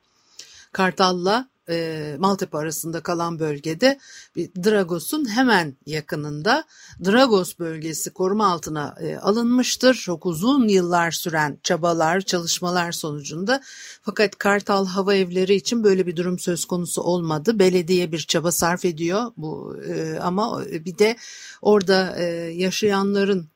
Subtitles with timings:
[0.73, 3.99] Kartal'la e, Maltepe arasında kalan bölgede
[4.37, 6.65] Dragos'un hemen yakınında
[7.05, 9.95] Dragos bölgesi koruma altına e, alınmıştır.
[9.95, 13.61] Çok uzun yıllar süren çabalar, çalışmalar sonucunda
[14.03, 17.59] fakat Kartal Hava Evleri için böyle bir durum söz konusu olmadı.
[17.59, 21.17] Belediye bir çaba sarf ediyor bu e, ama bir de
[21.63, 22.25] orada e,
[22.55, 23.50] yaşayanların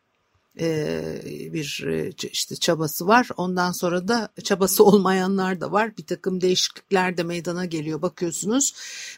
[1.52, 1.84] bir
[2.33, 3.28] işte çabası var.
[3.36, 5.97] Ondan sonra da çabası olmayanlar da var.
[5.97, 8.02] Bir takım değişiklikler de meydana geliyor.
[8.02, 8.75] Bakıyorsunuz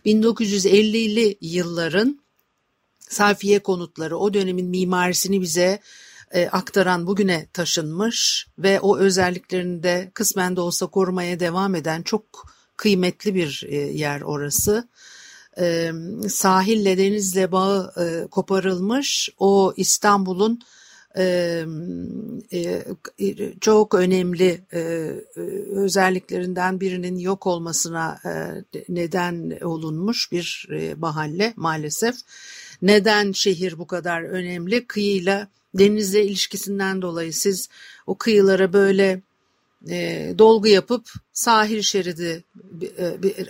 [0.06, 2.20] 1950'li yılların
[3.00, 5.80] sayfiye konutları o dönemin mimarisini bize
[6.52, 12.24] aktaran bugüne taşınmış ve o özelliklerini de kısmen de olsa korumaya devam eden çok
[12.76, 14.88] kıymetli bir yer orası.
[16.28, 17.92] Sahille denizle bağı
[18.30, 20.60] koparılmış o İstanbul'un
[23.60, 24.60] çok önemli
[25.70, 28.20] özelliklerinden birinin yok olmasına
[28.88, 30.68] neden olunmuş bir
[30.98, 32.14] mahalle maalesef.
[32.82, 34.86] Neden şehir bu kadar önemli?
[34.86, 37.68] Kıyıyla denizle ilişkisinden dolayı siz
[38.06, 39.20] o kıyılara böyle
[40.38, 42.44] dolgu yapıp sahil şeridi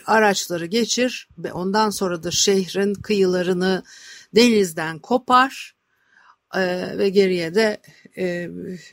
[0.07, 3.83] araçları geçir ve ondan sonra da şehrin kıyılarını
[4.35, 5.76] denizden kopar
[6.99, 7.79] ve geriye de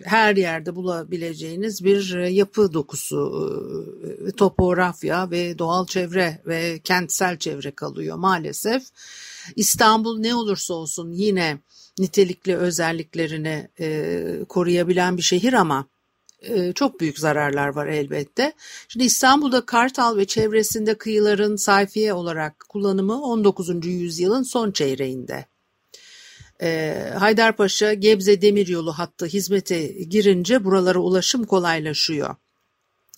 [0.04, 8.84] her yerde bulabileceğiniz bir yapı dokusu, topografya ve doğal çevre ve kentsel çevre kalıyor maalesef.
[9.56, 11.58] İstanbul ne olursa olsun yine
[12.00, 13.68] nitelikli özelliklerini
[14.50, 15.86] koruyabilen bir şehir ama
[16.76, 18.54] çok büyük zararlar var elbette.
[18.88, 23.86] Şimdi İstanbul'da Kartal ve çevresinde kıyıların sayfiye olarak kullanımı 19.
[23.86, 25.46] yüzyılın son çeyreğinde
[27.20, 32.36] Haydarpaşa Gebze Demiryolu hattı hizmete girince buralara ulaşım kolaylaşıyor.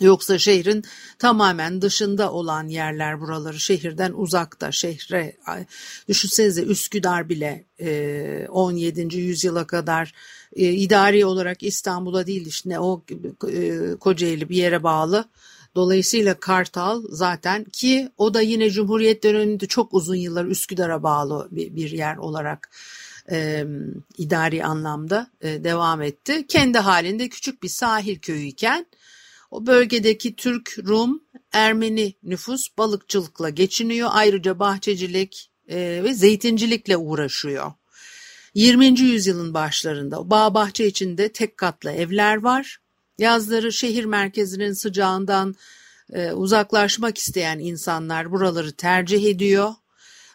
[0.02, 0.84] Yoksa şehrin
[1.20, 5.38] tamamen dışında olan yerler buraları şehirden uzakta şehre
[6.08, 7.66] düşünsenize Üsküdar bile
[8.50, 9.18] 17.
[9.18, 10.14] yüzyıla kadar
[10.56, 13.04] idari olarak İstanbul'a değil işte o
[14.00, 15.26] Kocaeli bir yere bağlı.
[15.76, 21.92] Dolayısıyla Kartal zaten ki o da yine Cumhuriyet döneminde çok uzun yıllar Üsküdar'a bağlı bir
[21.92, 22.70] yer olarak
[23.32, 23.66] e,
[24.18, 26.48] idari anlamda e, devam etti.
[26.48, 28.86] Kendi halinde küçük bir sahil köyüyken
[29.52, 34.10] o bölgedeki Türk, Rum, Ermeni nüfus balıkçılıkla geçiniyor.
[34.12, 37.72] Ayrıca bahçecilik e, ve zeytincilikle uğraşıyor.
[38.54, 39.00] 20.
[39.00, 42.78] yüzyılın başlarında bağ bahçe içinde tek katlı evler var.
[43.18, 45.56] Yazları şehir merkezinin sıcağından
[46.14, 49.74] e, uzaklaşmak isteyen insanlar buraları tercih ediyor.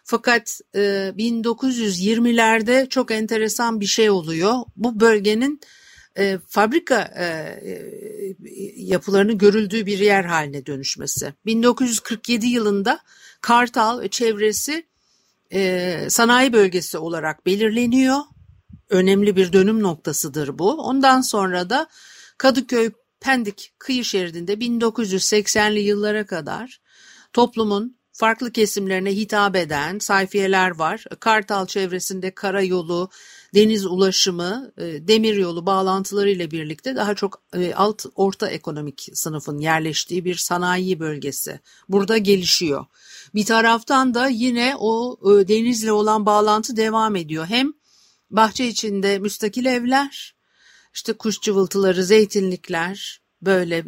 [0.03, 0.79] Fakat e,
[1.17, 4.55] 1920'lerde çok enteresan bir şey oluyor.
[4.75, 5.61] Bu bölgenin
[6.17, 7.59] e, fabrika e,
[8.75, 11.33] yapılarının görüldüğü bir yer haline dönüşmesi.
[11.45, 12.99] 1947 yılında
[13.41, 14.85] Kartal çevresi
[15.53, 18.17] e, sanayi bölgesi olarak belirleniyor.
[18.89, 20.71] Önemli bir dönüm noktasıdır bu.
[20.71, 21.87] Ondan sonra da
[22.37, 26.81] Kadıköy Pendik kıyı şeridinde 1980'li yıllara kadar
[27.33, 31.05] toplumun farklı kesimlerine hitap eden sayfiyeler var.
[31.19, 33.09] Kartal çevresinde karayolu,
[33.53, 39.57] deniz ulaşımı, e, demir yolu bağlantıları ile birlikte daha çok e, alt orta ekonomik sınıfın
[39.57, 41.59] yerleştiği bir sanayi bölgesi.
[41.89, 42.85] Burada gelişiyor.
[43.35, 47.45] Bir taraftan da yine o e, denizle olan bağlantı devam ediyor.
[47.45, 47.73] Hem
[48.31, 50.35] bahçe içinde müstakil evler,
[50.93, 53.85] işte kuş cıvıltıları, zeytinlikler, böyle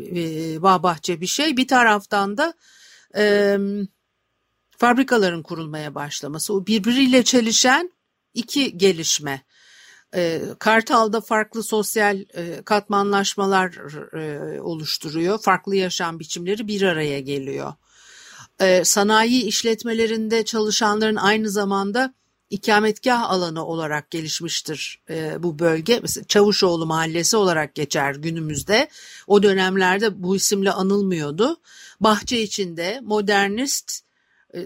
[0.61, 1.57] bağ bahçe bir şey.
[1.57, 2.53] Bir taraftan da
[3.17, 3.57] e,
[4.83, 7.91] fabrikaların kurulmaya başlaması, o birbiriyle çelişen
[8.33, 9.41] iki gelişme.
[10.15, 13.71] E, Kartal'da farklı sosyal e, katmanlaşmalar
[14.17, 15.39] e, oluşturuyor.
[15.41, 17.73] Farklı yaşam biçimleri bir araya geliyor.
[18.59, 22.13] E, sanayi işletmelerinde çalışanların aynı zamanda
[22.49, 25.99] ikametgah alanı olarak gelişmiştir e, bu bölge.
[26.01, 28.87] Mesela Çavuşoğlu Mahallesi olarak geçer günümüzde.
[29.27, 31.57] O dönemlerde bu isimle anılmıyordu.
[31.99, 34.03] Bahçe içinde modernist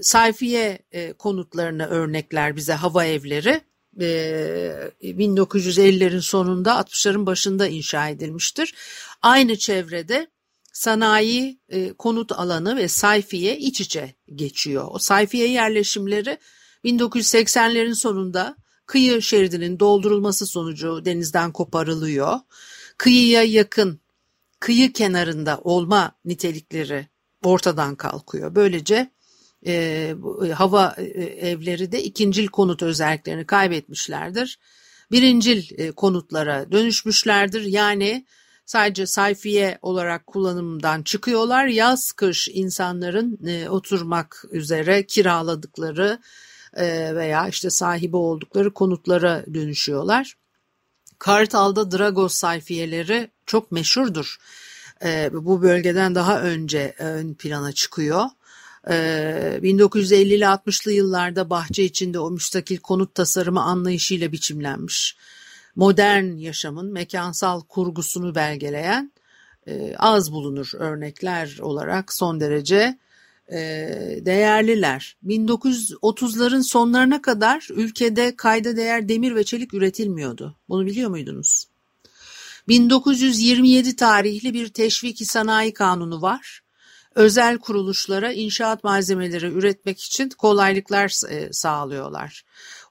[0.02, 3.62] sayfiye e, konutlarını örnekler bize hava evleri.
[3.98, 8.76] 1950'lerin sonunda 60'ların başında inşa edilmiştir.
[9.22, 10.28] Aynı çevrede
[10.74, 11.60] sanayi
[11.98, 14.88] konut alanı ve sayfiye iç içe geçiyor.
[14.92, 16.38] O sayfiye yerleşimleri
[16.86, 18.56] 1980'lerin sonunda
[18.86, 22.40] kıyı şeridinin doldurulması sonucu denizden koparılıyor.
[22.98, 24.00] Kıyıya yakın,
[24.60, 27.08] kıyı kenarında olma nitelikleri
[27.44, 28.56] ortadan kalkıyor.
[28.56, 29.12] Böylece
[29.68, 30.16] e,
[30.54, 31.04] hava e,
[31.50, 34.60] evleri de ikincil konut özelliklerini kaybetmişlerdir.
[35.12, 37.62] Birincil e, konutlara dönüşmüşlerdir.
[37.62, 38.26] Yani
[38.66, 41.66] sadece sayfiye olarak kullanımdan çıkıyorlar.
[41.66, 46.20] Yaz kış insanların e, oturmak üzere kiraladıkları
[46.74, 50.38] e, veya işte sahibi oldukları konutlara dönüşüyorlar.
[51.20, 54.38] Kartal'da Dragos sayfiyeleri çok meşhurdur.
[55.04, 58.26] E, bu bölgeden daha önce ön plana çıkıyor.
[58.88, 65.18] 1950'li 60'lı yıllarda bahçe içinde o müstakil konut tasarımı anlayışıyla biçimlenmiş.
[65.76, 69.12] Modern yaşamın mekansal kurgusunu belgeleyen
[69.98, 72.98] az bulunur örnekler olarak son derece
[74.26, 75.18] değerliler.
[75.28, 80.56] 1930'ların sonlarına kadar ülkede kayda değer demir ve çelik üretilmiyordu.
[80.70, 81.68] Bunu biliyor muydunuz?
[82.68, 86.62] 1927 tarihli bir teşviki sanayi kanunu var.
[87.18, 91.14] Özel kuruluşlara inşaat malzemeleri üretmek için kolaylıklar
[91.52, 92.44] sağlıyorlar.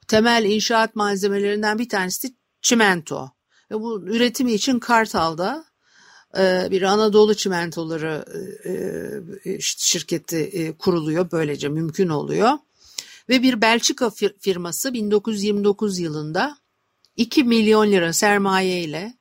[0.08, 3.30] Temel inşaat malzemelerinden bir tanesi çimento.
[3.70, 5.64] Ve bu üretimi için Kartal'da
[6.38, 8.24] ee, bir Anadolu Çimentoları
[9.44, 11.30] e, e, şirketi e, kuruluyor.
[11.32, 12.52] Böylece mümkün oluyor.
[13.28, 16.58] Ve bir Belçika firması 1929 yılında
[17.16, 19.14] 2 milyon lira sermaye ile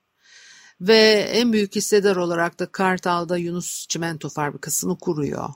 [0.82, 5.50] ve en büyük hissedar olarak da Kartal'da Yunus Çimento Fabrikası'nı kuruyor.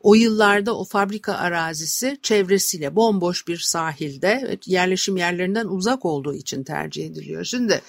[0.00, 7.06] O yıllarda o fabrika arazisi çevresiyle bomboş bir sahilde yerleşim yerlerinden uzak olduğu için tercih
[7.06, 7.44] ediliyor.
[7.44, 7.82] Şimdi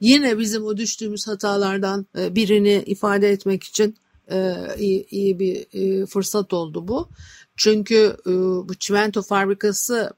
[0.00, 3.96] Yine bizim o düştüğümüz hatalardan e, birini ifade etmek için
[4.30, 7.08] e, iyi, iyi bir e, fırsat oldu bu.
[7.56, 8.16] Çünkü
[8.64, 10.10] bu çimento fabrikası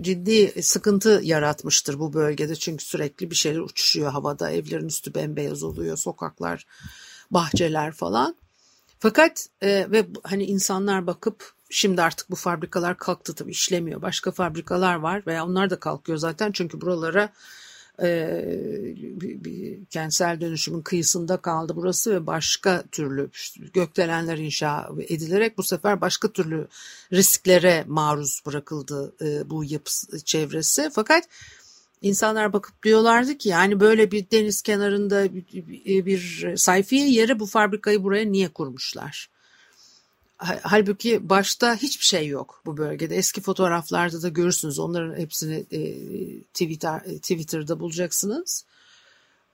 [0.00, 2.54] ciddi sıkıntı yaratmıştır bu bölgede.
[2.54, 4.50] Çünkü sürekli bir şeyler uçuşuyor havada.
[4.50, 5.96] Evlerin üstü bembeyaz oluyor.
[5.96, 6.66] Sokaklar,
[7.30, 8.36] bahçeler falan.
[8.98, 14.02] Fakat ve hani insanlar bakıp şimdi artık bu fabrikalar kalktı tabii işlemiyor.
[14.02, 17.32] Başka fabrikalar var veya onlar da kalkıyor zaten çünkü buralara
[18.02, 18.44] e,
[19.90, 23.30] kentsel dönüşümün kıyısında kaldı burası ve başka türlü
[23.72, 26.68] gökdelenler inşa edilerek bu sefer başka türlü
[27.12, 29.90] risklere maruz bırakıldı e, bu yapı
[30.24, 30.90] çevresi.
[30.92, 31.28] Fakat
[32.02, 38.02] insanlar bakıp diyorlardı ki yani böyle bir deniz kenarında bir, bir sayfiye yere bu fabrikayı
[38.02, 39.33] buraya niye kurmuşlar?
[40.62, 43.16] Halbuki başta hiçbir şey yok bu bölgede.
[43.16, 44.78] Eski fotoğraflarda da görürsünüz.
[44.78, 45.80] Onların hepsini e,
[46.42, 48.64] Twitter, e, Twitter'da bulacaksınız.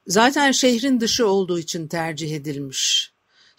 [0.07, 3.10] Zaten şehrin dışı olduğu için tercih edilmiş.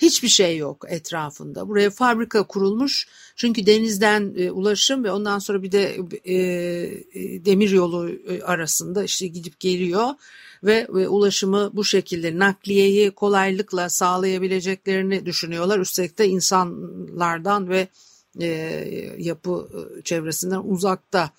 [0.02, 1.68] Hiçbir şey yok etrafında.
[1.68, 3.08] Buraya fabrika kurulmuş.
[3.36, 9.04] Çünkü denizden e, ulaşım ve ondan sonra bir de e, e, demir yolu e, arasında
[9.04, 10.10] işte gidip geliyor
[10.64, 15.80] ve, ve ulaşımı bu şekilde nakliyeyi kolaylıkla sağlayabileceklerini düşünüyorlar.
[15.80, 17.88] Üstelik de insanlardan ve
[18.42, 18.48] e,
[19.18, 21.32] yapı e, çevresinden uzakta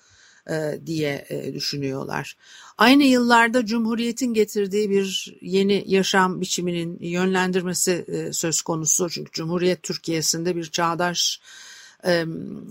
[0.85, 2.37] diye e, düşünüyorlar.
[2.77, 9.09] Aynı yıllarda Cumhuriyet'in getirdiği bir yeni yaşam biçiminin yönlendirmesi e, söz konusu.
[9.09, 11.39] Çünkü Cumhuriyet Türkiye'sinde bir çağdaş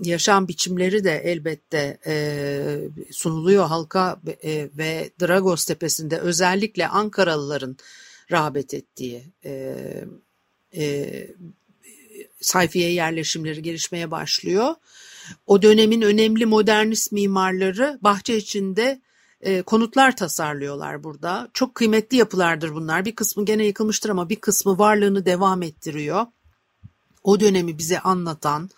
[0.03, 1.99] yaşam biçimleri de elbette
[3.11, 4.21] sunuluyor halka
[4.79, 7.77] ve Dragos Tepesi'nde özellikle Ankaralıların
[8.33, 9.23] rağbet ettiği
[12.41, 14.75] sayfiye yerleşimleri gelişmeye başlıyor.
[15.47, 19.03] O dönemin önemli modernist mimarları bahçe içinde
[19.67, 21.49] konutlar tasarlıyorlar burada.
[21.55, 23.05] Çok kıymetli yapılardır bunlar.
[23.05, 26.27] Bir kısmı gene yıkılmıştır ama bir kısmı varlığını devam ettiriyor.
[27.25, 28.71] O dönemi bize anlatan,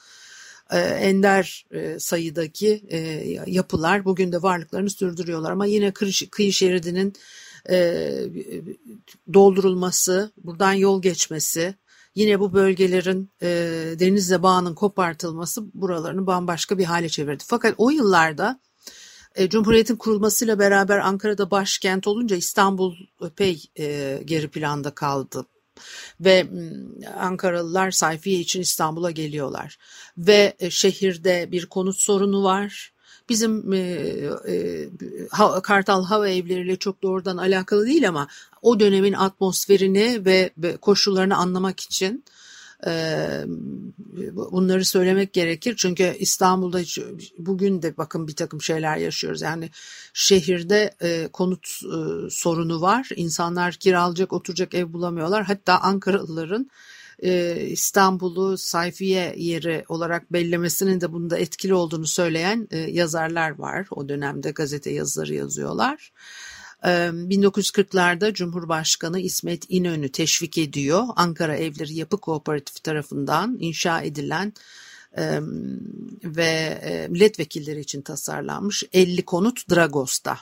[0.70, 2.98] e, ender e, sayıdaki e,
[3.46, 5.52] yapılar bugün de varlıklarını sürdürüyorlar.
[5.52, 5.92] Ama yine
[6.30, 7.12] kıyı şeridinin
[9.34, 11.74] doldurulması, buradan yol geçmesi,
[12.14, 13.32] yine bu bölgelerin
[14.00, 17.44] denizle bağının kopartılması buralarını bambaşka bir hale çevirdi.
[17.46, 18.60] Fakat o yıllarda
[19.34, 22.94] E, Cumhuriyet'in kurulmasıyla beraber Ankara'da başkent olunca İstanbul
[23.26, 25.46] epey e, geri planda kaldı.
[26.20, 26.46] Ve
[27.18, 29.78] Ankaralılar sayfiye için İstanbul'a geliyorlar.
[30.18, 32.93] Ve e, şehirde bir konut sorunu var.
[33.28, 33.78] Bizim e,
[34.48, 34.88] e,
[35.62, 38.28] Kartal Hava Evleri'yle çok doğrudan alakalı değil ama
[38.62, 42.24] o dönemin atmosferini ve, ve koşullarını anlamak için
[44.32, 45.74] bunları söylemek gerekir.
[45.76, 46.80] Çünkü İstanbul'da
[47.38, 49.42] bugün de bakın bir takım şeyler yaşıyoruz.
[49.42, 49.70] Yani
[50.14, 50.94] şehirde
[51.32, 51.66] konut
[52.30, 53.08] sorunu var.
[53.16, 55.44] İnsanlar kiralayacak, oturacak ev bulamıyorlar.
[55.44, 56.70] Hatta Ankaralıların
[57.70, 63.86] İstanbul'u sayfiye yeri olarak bellemesinin de bunda etkili olduğunu söyleyen yazarlar var.
[63.90, 66.12] O dönemde gazete yazıları yazıyorlar.
[66.82, 71.04] 1940'larda Cumhurbaşkanı İsmet İnönü teşvik ediyor.
[71.16, 74.52] Ankara Evleri Yapı Kooperatifi tarafından inşa edilen
[76.24, 76.78] ve
[77.10, 80.38] milletvekilleri için tasarlanmış 50 konut Dragos'ta.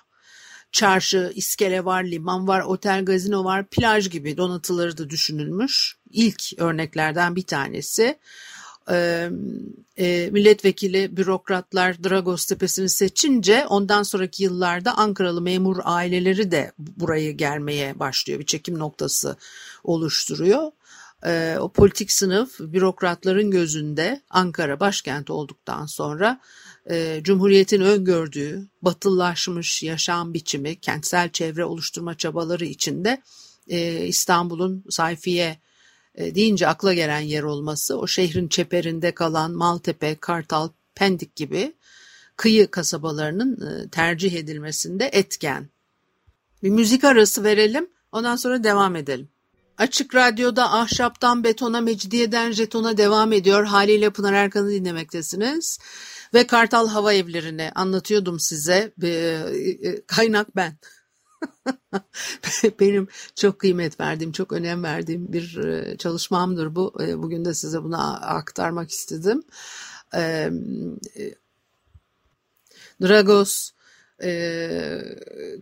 [0.73, 5.97] Çarşı, iskele var, liman var, otel, gazino var, plaj gibi donatıları da düşünülmüş.
[6.11, 8.19] İlk örneklerden bir tanesi
[8.91, 9.29] e,
[9.99, 17.99] e, milletvekili bürokratlar Dragos Tepesi'ni seçince ondan sonraki yıllarda Ankaralı memur aileleri de burayı gelmeye
[17.99, 18.41] başlıyor.
[18.41, 19.37] Bir çekim noktası
[19.85, 20.71] oluşturuyor.
[21.27, 26.41] E, o politik sınıf bürokratların gözünde Ankara başkent olduktan sonra
[26.91, 33.23] e, Cumhuriyet'in öngördüğü batıllaşmış yaşam biçimi, kentsel çevre oluşturma çabaları içinde
[33.69, 35.61] e, İstanbul'un sayfiye
[36.15, 41.73] e, deyince akla gelen yer olması o şehrin çeperinde kalan Maltepe, Kartal, Pendik gibi
[42.37, 45.69] kıyı kasabalarının e, tercih edilmesinde etken.
[46.63, 49.29] Bir müzik arası verelim ondan sonra devam edelim.
[49.79, 53.65] Açık Radyo'da ahşaptan betona, mecidiyeden jetona devam ediyor.
[53.65, 55.79] Haliyle Pınar Erkan'ı dinlemektesiniz.
[56.35, 58.93] Ve Kartal Hava Evlerini anlatıyordum size.
[59.03, 60.77] E, kaynak ben.
[62.81, 66.95] Benim çok kıymet verdiğim, çok önem verdiğim bir e, çalışmamdır bu.
[67.03, 69.43] E, bugün de size bunu aktarmak istedim.
[70.15, 70.51] E,
[73.03, 73.71] Dragos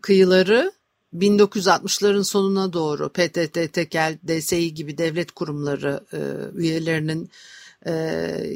[0.02, 0.72] kıyıları
[1.14, 6.04] 1960'ların sonuna doğru PTT, Tekel, DSİ gibi devlet kurumları
[6.54, 7.30] üyelerinin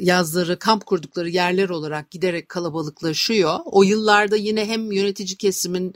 [0.01, 3.59] yazları, kamp kurdukları yerler olarak giderek kalabalıklaşıyor.
[3.65, 5.95] O yıllarda yine hem yönetici kesimin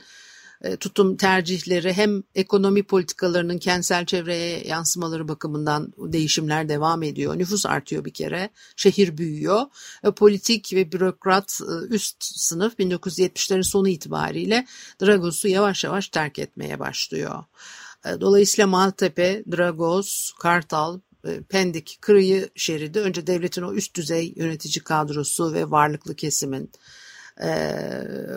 [0.62, 7.38] e, tutum tercihleri hem ekonomi politikalarının kentsel çevreye yansımaları bakımından değişimler devam ediyor.
[7.38, 9.62] Nüfus artıyor bir kere, şehir büyüyor.
[10.04, 14.66] E, politik ve bürokrat e, üst sınıf 1970'lerin sonu itibariyle
[15.02, 17.44] Dragos'u yavaş yavaş terk etmeye başlıyor.
[18.20, 21.00] Dolayısıyla Maltepe, Dragos, Kartal,
[21.48, 26.70] Pendik, Kırıyı şeridi önce devletin o üst düzey yönetici kadrosu ve varlıklı kesimin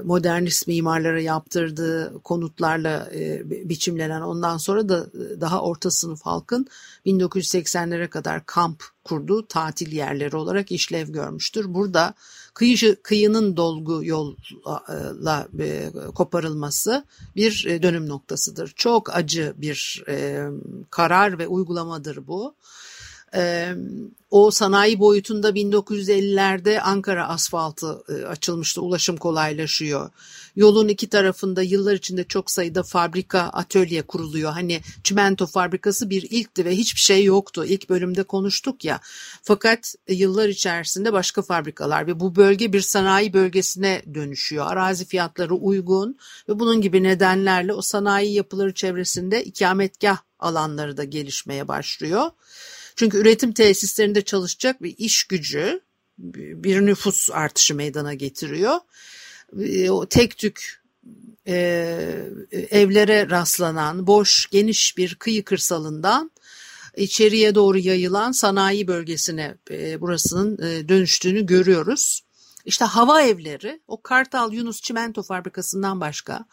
[0.03, 3.09] modernist mimarlara yaptırdığı konutlarla
[3.45, 5.11] biçimlenen ondan sonra da
[5.41, 6.67] daha orta sınıf halkın
[7.05, 11.73] 1980'lere kadar kamp kurduğu tatil yerleri olarak işlev görmüştür.
[11.73, 12.13] Burada
[12.53, 15.48] kıyı, kıyının dolgu yolla
[16.15, 17.05] koparılması
[17.36, 18.74] bir dönüm noktasıdır.
[18.75, 20.03] Çok acı bir
[20.89, 22.55] karar ve uygulamadır bu
[24.29, 30.09] o sanayi boyutunda 1950'lerde Ankara asfaltı açılmıştı, ulaşım kolaylaşıyor.
[30.55, 34.51] Yolun iki tarafında yıllar içinde çok sayıda fabrika, atölye kuruluyor.
[34.51, 37.65] Hani çimento fabrikası bir ilkti ve hiçbir şey yoktu.
[37.65, 38.99] İlk bölümde konuştuk ya.
[39.43, 44.65] Fakat yıllar içerisinde başka fabrikalar ve bu bölge bir sanayi bölgesine dönüşüyor.
[44.67, 46.17] Arazi fiyatları uygun
[46.49, 52.29] ve bunun gibi nedenlerle o sanayi yapıları çevresinde ikametgah alanları da gelişmeye başlıyor.
[52.95, 55.81] Çünkü üretim tesislerinde çalışacak bir iş gücü
[56.17, 58.77] bir nüfus artışı meydana getiriyor.
[59.59, 60.83] E, o tek tük
[61.47, 61.55] e,
[62.51, 66.31] evlere rastlanan boş geniş bir kıyı kırsalından
[66.97, 72.21] içeriye doğru yayılan sanayi bölgesine e, burasının e, dönüştüğünü görüyoruz.
[72.65, 76.46] İşte hava evleri o Kartal Yunus Çimento Fabrikası'ndan başka.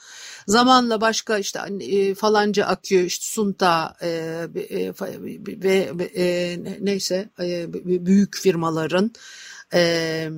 [0.47, 4.93] Zamanla başka işte e, falanca akü işte Sunta e, e,
[5.99, 7.73] ve e, neyse e,
[8.07, 9.13] büyük firmaların
[9.75, 10.29] e,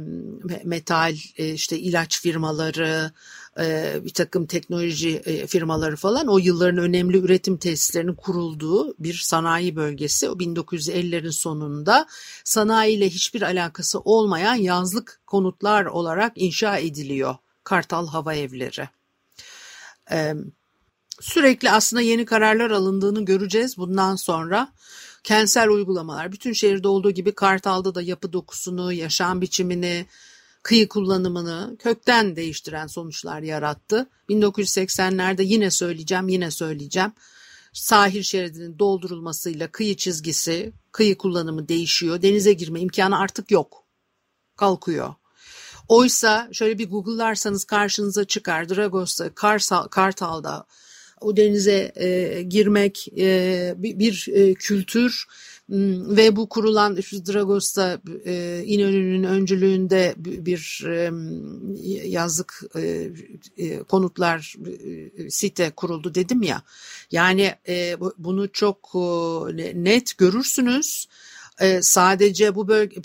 [0.65, 3.13] metal e, işte ilaç firmaları
[3.59, 9.77] e, bir takım teknoloji e, firmaları falan o yılların önemli üretim tesislerinin kurulduğu bir sanayi
[9.77, 10.29] bölgesi.
[10.29, 12.07] O 1950'lerin sonunda
[12.45, 17.37] sanayiyle hiçbir alakası olmayan yazlık konutlar olarak inşa ediliyor.
[17.65, 18.89] Kartal Hava Evleri.
[20.11, 20.35] E,
[21.21, 24.73] sürekli aslında yeni kararlar alındığını göreceğiz bundan sonra.
[25.25, 30.07] Kentsel uygulamalar bütün şehirde olduğu gibi Kartal'da da yapı dokusunu, yaşam biçimini,
[30.63, 34.09] kıyı kullanımını kökten değiştiren sonuçlar yarattı.
[34.29, 37.13] 1980'lerde yine söyleyeceğim, yine söyleyeceğim.
[37.73, 42.23] Sahil şeridinin doldurulmasıyla kıyı çizgisi, kıyı kullanımı değişiyor.
[42.23, 43.85] Denize girme imkanı artık yok.
[44.57, 45.15] Kalkıyor.
[45.89, 48.69] Oysa şöyle bir Google'larsanız karşınıza çıkar.
[48.69, 49.35] Dragos'ta,
[49.91, 50.67] Kartal'da
[51.23, 55.27] o denize e, girmek e, bir, bir e, kültür
[55.69, 61.11] ve bu kurulan Dragos'ta e, İnönü'nün öncülüğünde bir e,
[62.09, 63.11] yazlık e,
[63.57, 66.63] e, konutlar e, site kuruldu dedim ya.
[67.11, 68.91] Yani e, bunu çok
[69.59, 71.07] e, net görürsünüz.
[71.61, 73.01] E, sadece bu bölge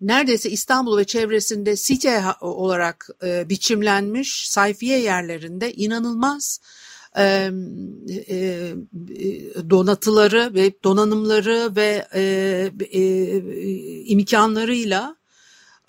[0.00, 6.60] neredeyse İstanbul ve çevresinde site olarak e, biçimlenmiş sayfiye yerlerinde inanılmaz
[7.18, 7.50] e,
[8.28, 8.74] e,
[9.70, 12.22] donatıları ve donanımları ve e,
[12.90, 13.02] e,
[14.04, 15.16] imkanlarıyla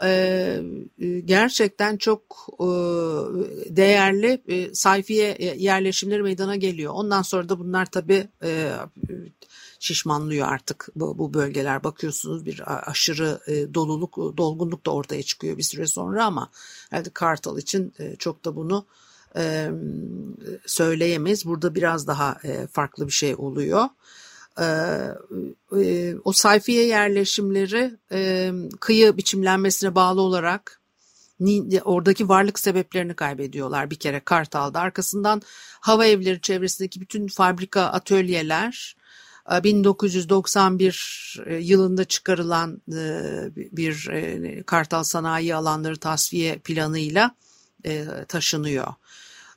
[0.03, 0.59] e,
[1.25, 2.21] gerçekten çok
[2.59, 2.67] e,
[3.75, 6.93] değerli e, sayfiye yerleşimleri meydana geliyor.
[6.95, 8.71] Ondan sonra da bunlar tabii e,
[9.79, 11.83] şişmanlıyor artık bu, bu bölgeler.
[11.83, 16.49] Bakıyorsunuz bir aşırı e, doluluk, dolgunluk da ortaya çıkıyor bir süre sonra ama
[16.89, 18.85] herhalde Kartal için e, çok da bunu
[19.37, 19.69] e,
[20.65, 21.45] söyleyemeyiz.
[21.45, 23.85] Burada biraz daha e, farklı bir şey oluyor.
[24.59, 24.65] E,
[25.81, 30.79] e, o sayfiye yerleşimleri e, kıyı biçimlenmesine bağlı olarak
[31.83, 34.79] oradaki varlık sebeplerini kaybediyorlar bir kere Kartal'da.
[34.79, 35.41] Arkasından
[35.79, 38.95] hava evleri çevresindeki bütün fabrika, atölyeler
[39.63, 42.81] 1991 yılında çıkarılan
[43.71, 44.09] bir
[44.63, 47.35] Kartal Sanayi Alanları tasfiye planıyla
[48.27, 48.93] taşınıyor.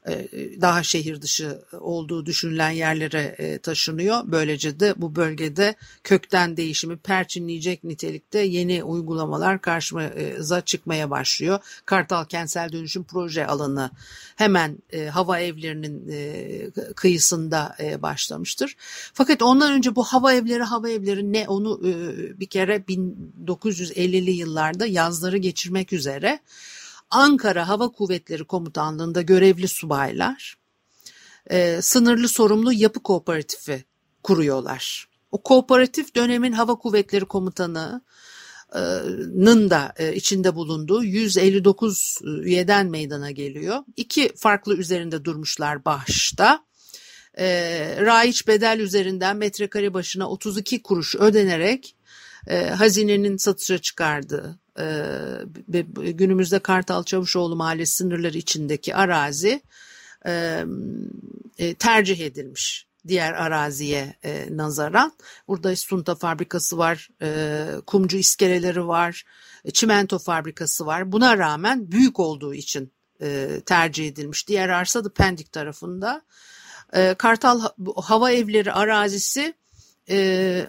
[0.09, 0.29] E,
[0.61, 4.21] daha şehir dışı olduğu düşünülen yerlere e, taşınıyor.
[4.25, 11.59] Böylece de bu bölgede kökten değişimi perçinleyecek nitelikte yeni uygulamalar karşımıza çıkmaya başlıyor.
[11.85, 13.91] Kartal Kentsel Dönüşüm Proje alanı
[14.37, 16.07] hemen e, hava evlerinin
[16.97, 18.77] kıyısında başlamıştır.
[19.15, 21.81] Fakat ondan önce bu hava evleri hava evleri ne onu
[22.41, 26.41] bir kere 1950'li yıllarda yazları geçirmek üzere
[27.11, 30.57] Ankara Hava Kuvvetleri Komutanlığı'nda görevli subaylar
[31.51, 33.85] e, sınırlı sorumlu yapı kooperatifi
[34.23, 35.09] kuruyorlar.
[35.31, 38.01] O kooperatif dönemin Hava Kuvvetleri Komutanı'nın
[39.71, 43.85] da e, içinde bulunduğu 159 üyeden meydana geliyor.
[43.97, 46.67] İki farklı üzerinde durmuşlar başta.
[47.39, 47.47] E,
[48.01, 51.97] raiç bedel üzerinden metrekare başına 32 kuruş ödenerek
[52.47, 59.63] e, hazinenin satışa çıkardığı e, günümüzde Kartal Çavuşoğlu Mahallesi sınırları içindeki arazi
[60.27, 65.13] e, tercih edilmiş diğer araziye e, nazaran.
[65.49, 69.25] Burada sunta fabrikası var, e, kumcu iskeleleri var,
[69.65, 71.13] e, çimento fabrikası var.
[71.13, 74.49] Buna rağmen büyük olduğu için e, tercih edilmiş.
[74.49, 76.23] Diğer arsa da Pendik tarafında.
[76.93, 77.61] E, Kartal
[77.97, 79.55] Hava Evleri arazisi
[80.11, 80.69] e,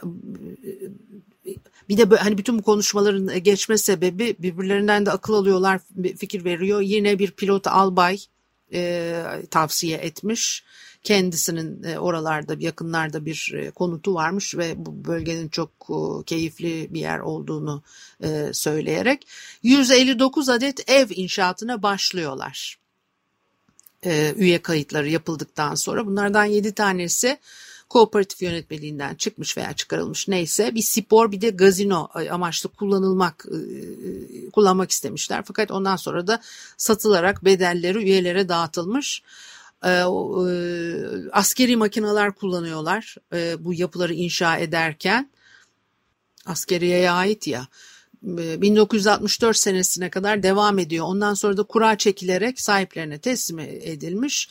[1.89, 5.81] bir de böyle, hani bütün bu konuşmaların e, geçme sebebi birbirlerinden de akıl alıyorlar,
[6.17, 6.81] fikir veriyor.
[6.81, 8.17] Yine bir pilot albay
[8.73, 10.63] e, tavsiye etmiş.
[11.03, 16.99] Kendisinin e, oralarda yakınlarda bir e, konutu varmış ve bu bölgenin çok e, keyifli bir
[16.99, 17.83] yer olduğunu
[18.23, 19.27] e, söyleyerek
[19.63, 22.79] 159 adet ev inşaatına başlıyorlar.
[24.05, 27.37] E, üye kayıtları yapıldıktan sonra bunlardan 7 tanesi
[27.89, 34.51] kooperatif yönetmeliğinden çıkmış veya çıkarılmış neyse bir spor bir de gazino amaçlı kullanılmak ıı, ıı,
[34.51, 35.43] kullanmak istemişler.
[35.47, 36.41] Fakat ondan sonra da
[36.77, 39.23] satılarak bedelleri üyelere dağıtılmış.
[41.31, 43.15] Askeri makineler kullanıyorlar
[43.59, 45.31] bu yapıları inşa ederken
[46.45, 47.67] askeriyeye ait ya
[48.21, 51.05] 1964 senesine kadar devam ediyor.
[51.05, 54.49] Ondan sonra da kura çekilerek sahiplerine teslim edilmiş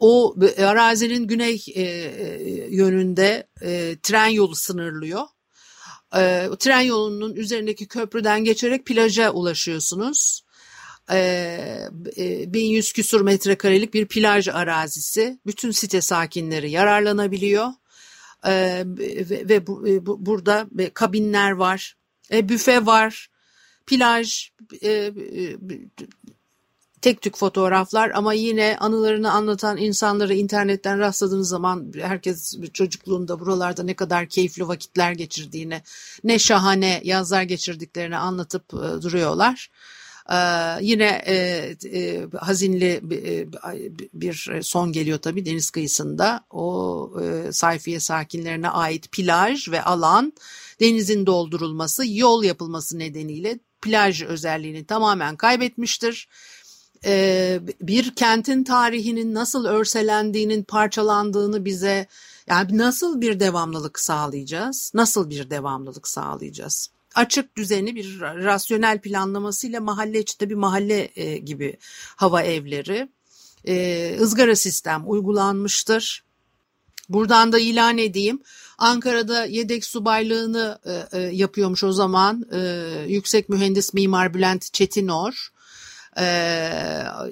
[0.00, 5.22] o arazinin güney e, e, yönünde e, tren yolu sınırlıyor.
[6.16, 10.44] E, tren yolunun üzerindeki köprüden geçerek plaja ulaşıyorsunuz.
[11.12, 15.38] E, 1100 küsur metrekarelik bir plaj arazisi.
[15.46, 17.68] Bütün site sakinleri yararlanabiliyor.
[18.46, 21.96] E, ve, ve bu, bu, burada kabinler var,
[22.32, 23.30] e, büfe var,
[23.86, 24.50] plaj,
[24.82, 25.12] e,
[27.02, 33.94] tek tük fotoğraflar ama yine anılarını anlatan insanları internetten rastladığınız zaman herkes çocukluğunda buralarda ne
[33.94, 35.82] kadar keyifli vakitler geçirdiğini,
[36.24, 39.70] ne şahane yazlar geçirdiklerini anlatıp e, duruyorlar.
[40.30, 40.36] Ee,
[40.80, 41.34] yine e,
[41.92, 43.46] e, hazinli e,
[44.14, 46.44] bir son geliyor tabii deniz kıyısında.
[46.50, 50.32] O e, sayfiye sakinlerine ait plaj ve alan
[50.80, 56.28] denizin doldurulması, yol yapılması nedeniyle plaj özelliğini tamamen kaybetmiştir.
[57.04, 62.06] Ee, bir kentin tarihinin nasıl örselendiğinin parçalandığını bize
[62.46, 64.92] yani nasıl bir devamlılık sağlayacağız?
[64.94, 66.90] Nasıl bir devamlılık sağlayacağız?
[67.14, 71.76] Açık düzeni bir rasyonel planlamasıyla mahalle içinde bir mahalle e, gibi
[72.16, 73.08] hava evleri,
[73.68, 76.24] e, ızgara sistem uygulanmıştır.
[77.08, 78.42] Buradan da ilan edeyim.
[78.78, 82.60] Ankara'da yedek subaylığını e, e, yapıyormuş o zaman e,
[83.08, 85.48] yüksek mühendis mimar Bülent Çetinor.
[86.18, 86.70] E,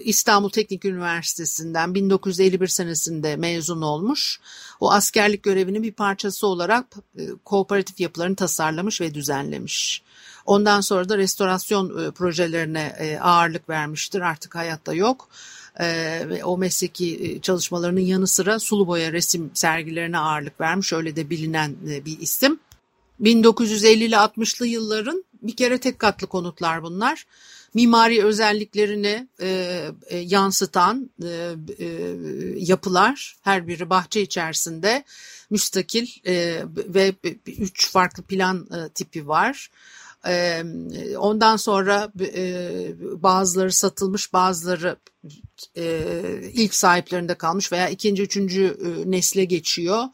[0.00, 4.40] İstanbul Teknik Üniversitesi'nden 1951 senesinde mezun olmuş.
[4.80, 6.86] O askerlik görevinin bir parçası olarak
[7.18, 10.02] e, kooperatif yapılarını tasarlamış ve düzenlemiş.
[10.46, 14.20] Ondan sonra da restorasyon e, projelerine e, ağırlık vermiştir.
[14.20, 15.28] Artık hayatta yok
[16.28, 20.92] ve o mesleki çalışmalarının yanı sıra sulu boya resim sergilerine ağırlık vermiş.
[20.92, 22.60] Öyle de bilinen bir isim.
[23.20, 27.26] 1950'li 60'lı yılların bir kere tek katlı konutlar bunlar.
[27.78, 29.48] Mimari özelliklerini e,
[30.06, 31.28] e, yansıtan e,
[31.78, 31.86] e,
[32.56, 35.04] yapılar her biri bahçe içerisinde
[35.50, 37.14] müstakil e, ve
[37.46, 39.70] üç farklı plan e, tipi var.
[41.16, 42.12] Ondan sonra
[43.22, 44.96] bazıları satılmış, bazıları
[46.52, 50.04] ilk sahiplerinde kalmış veya ikinci, üçüncü nesle geçiyor.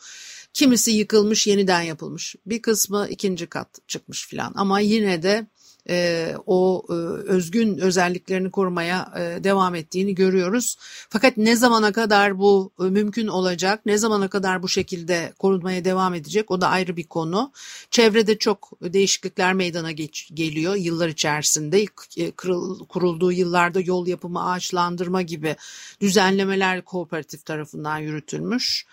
[0.53, 2.37] Kimisi yıkılmış, yeniden yapılmış.
[2.46, 4.53] Bir kısmı ikinci kat çıkmış filan.
[4.57, 5.46] Ama yine de
[5.88, 6.92] e, o e,
[7.33, 10.77] özgün özelliklerini korumaya e, devam ettiğini görüyoruz.
[11.11, 16.14] Fakat ne zamana kadar bu e, mümkün olacak, ne zamana kadar bu şekilde korunmaya devam
[16.14, 17.53] edecek o da ayrı bir konu.
[17.90, 21.83] Çevrede çok değişiklikler meydana geç, geliyor yıllar içerisinde.
[21.83, 25.57] İlk e, kırıl, kurulduğu yıllarda yol yapımı, ağaçlandırma gibi
[26.01, 28.87] düzenlemeler kooperatif tarafından yürütülmüş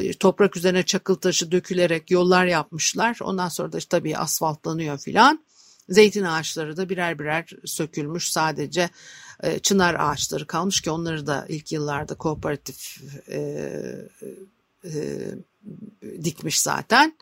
[0.00, 3.18] e, toprak üzerine çakıl taşı dökülerek yollar yapmışlar.
[3.22, 5.40] Ondan sonra da işte tabii asfaltlanıyor filan.
[5.92, 8.90] Zeytin ağaçları da birer birer sökülmüş sadece
[9.42, 13.38] e, çınar ağaçları kalmış ki onları da ilk yıllarda kooperatif e,
[14.84, 14.92] e,
[16.24, 17.16] dikmiş zaten.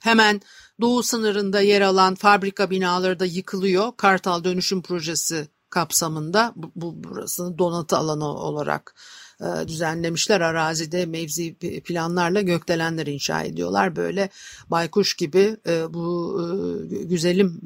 [0.00, 0.40] Hemen
[0.80, 3.92] doğu sınırında yer alan fabrika binaları da yıkılıyor.
[3.96, 8.94] Kartal Dönüşüm Projesi kapsamında bu, bu burasını donatı alanı olarak
[9.68, 10.40] düzenlemişler.
[10.40, 13.96] Arazide mevzi planlarla gökdelenler inşa ediyorlar.
[13.96, 14.28] Böyle
[14.70, 17.60] baykuş gibi e, bu e, güzelim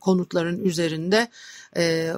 [0.00, 1.28] konutların üzerinde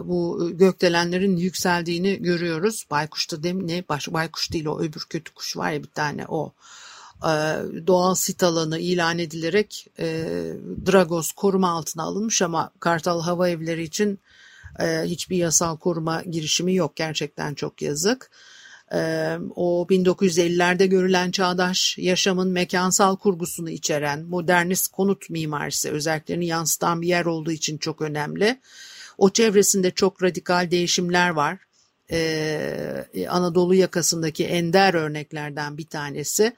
[0.04, 2.86] bu gökdelenlerin yükseldiğini görüyoruz.
[2.90, 6.52] Baykuş da dem ne baykuş değil o öbür kötü kuş var ya bir tane o
[7.86, 9.86] doğal sit alanı ilan edilerek
[10.86, 14.18] Dragos koruma altına alınmış ama Kartal Hava Evleri için
[14.80, 16.96] hiçbir yasal koruma girişimi yok.
[16.96, 18.30] Gerçekten çok yazık.
[19.56, 27.24] O 1950'lerde görülen çağdaş yaşamın mekansal kurgusunu içeren modernist konut mimarisi özelliklerini yansıtan bir yer
[27.24, 28.60] olduğu için çok önemli.
[29.18, 31.58] O çevresinde çok radikal değişimler var.
[32.10, 36.52] Ee, Anadolu yakasındaki ender örneklerden bir tanesi.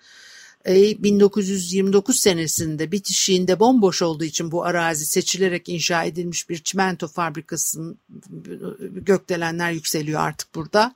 [0.66, 7.98] 1929 senesinde bitişiğinde bomboş olduğu için bu arazi seçilerek inşa edilmiş bir çimento fabrikasının
[8.80, 10.94] gökdelenler yükseliyor artık burada.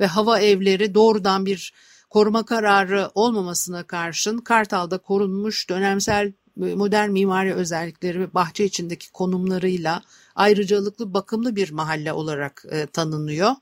[0.00, 1.72] Ve hava evleri doğrudan bir
[2.10, 10.02] koruma kararı olmamasına karşın Kartal'da korunmuş dönemsel modern mimari özellikleri ve bahçe içindeki konumlarıyla
[10.34, 13.52] ayrıcalıklı bakımlı bir mahalle olarak e, tanınıyor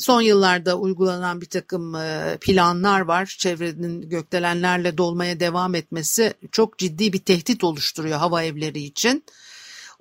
[0.00, 1.96] son yıllarda uygulanan bir takım
[2.40, 3.36] planlar var.
[3.38, 9.24] Çevrenin gökdelenlerle dolmaya devam etmesi çok ciddi bir tehdit oluşturuyor hava evleri için.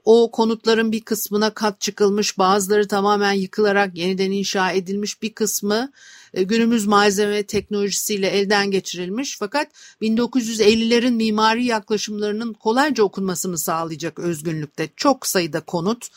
[0.06, 5.92] O konutların bir kısmına kat çıkılmış, bazıları tamamen yıkılarak yeniden inşa edilmiş, bir kısmı
[6.34, 9.38] günümüz malzeme teknolojisiyle elden geçirilmiş.
[9.40, 9.68] Fakat
[10.02, 16.08] 1950'lerin mimari yaklaşımlarının kolayca okunmasını sağlayacak özgünlükte çok sayıda konut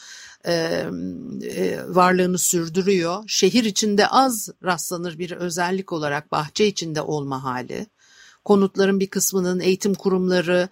[1.88, 3.24] varlığını sürdürüyor.
[3.26, 7.86] Şehir içinde az rastlanır bir özellik olarak bahçe içinde olma hali.
[8.44, 10.68] Konutların bir kısmının eğitim kurumları,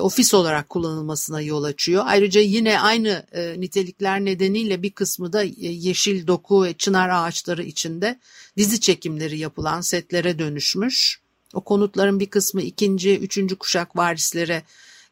[0.00, 2.02] ofis olarak kullanılmasına yol açıyor.
[2.06, 8.18] Ayrıca yine aynı nitelikler nedeniyle bir kısmı da yeşil doku ve çınar ağaçları içinde
[8.56, 11.20] dizi çekimleri yapılan setlere dönüşmüş.
[11.54, 14.62] O konutların bir kısmı ikinci, üçüncü kuşak varislere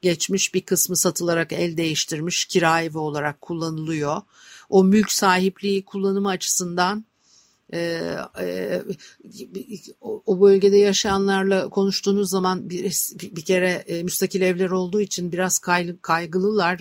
[0.02, 4.22] geçmiş bir kısmı satılarak el değiştirmiş kira evi olarak kullanılıyor.
[4.68, 7.04] O mülk sahipliği kullanımı açısından
[7.72, 8.82] e, e,
[10.00, 12.84] o bölgede yaşayanlarla konuştuğunuz zaman bir,
[13.22, 15.58] bir kere e, müstakil evler olduğu için biraz
[16.02, 16.78] kaygılılar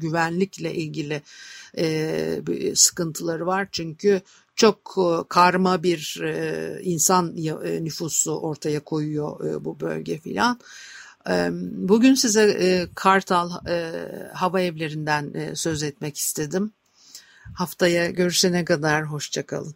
[0.00, 1.22] güvenlikle ilgili
[1.78, 2.42] e,
[2.74, 4.20] sıkıntıları var çünkü
[4.56, 10.60] çok e, karma bir e, insan e, nüfusu ortaya koyuyor e, bu bölge filan.
[11.72, 13.50] Bugün size Kartal
[14.32, 16.72] hava evlerinden söz etmek istedim.
[17.54, 19.74] Haftaya görüşene kadar hoşçakalın.